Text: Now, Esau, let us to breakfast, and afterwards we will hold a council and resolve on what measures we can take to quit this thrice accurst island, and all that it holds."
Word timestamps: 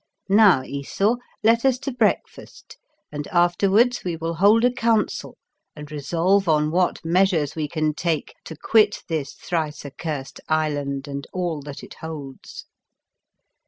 Now, 0.29 0.63
Esau, 0.63 1.17
let 1.43 1.63
us 1.63 1.77
to 1.77 1.91
breakfast, 1.91 2.79
and 3.11 3.27
afterwards 3.27 4.03
we 4.03 4.15
will 4.15 4.33
hold 4.33 4.65
a 4.65 4.71
council 4.71 5.37
and 5.75 5.91
resolve 5.91 6.49
on 6.49 6.71
what 6.71 7.05
measures 7.05 7.55
we 7.55 7.67
can 7.67 7.93
take 7.93 8.33
to 8.45 8.55
quit 8.55 9.03
this 9.07 9.33
thrice 9.33 9.85
accurst 9.85 10.39
island, 10.49 11.07
and 11.07 11.27
all 11.33 11.61
that 11.61 11.83
it 11.83 11.93
holds." 12.01 12.65